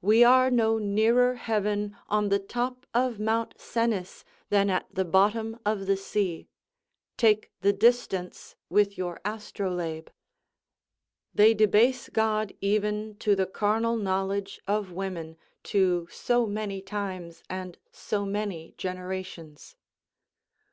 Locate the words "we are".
0.00-0.50